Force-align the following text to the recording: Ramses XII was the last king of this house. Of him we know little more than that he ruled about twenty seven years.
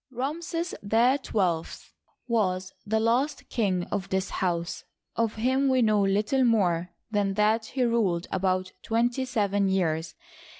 Ramses 0.09 0.73
XII 0.81 1.61
was 2.27 2.73
the 2.87 2.99
last 2.99 3.47
king 3.49 3.83
of 3.91 4.09
this 4.09 4.31
house. 4.31 4.83
Of 5.15 5.35
him 5.35 5.69
we 5.69 5.83
know 5.83 6.01
little 6.01 6.43
more 6.43 6.89
than 7.11 7.35
that 7.35 7.65
he 7.67 7.83
ruled 7.83 8.25
about 8.31 8.71
twenty 8.81 9.25
seven 9.25 9.69
years. 9.69 10.15